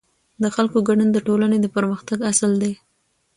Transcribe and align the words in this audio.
د 0.41 0.43
خلکو 0.55 0.77
ګډون 0.87 1.09
د 1.11 1.17
ټولنې 1.27 1.57
د 1.61 1.65
پرمختګ 1.75 2.17
اصل 2.31 2.51
دی 2.61 2.73